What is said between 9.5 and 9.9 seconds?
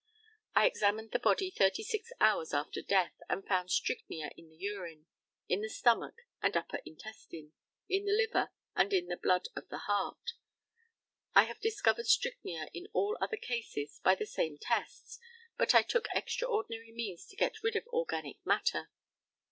of the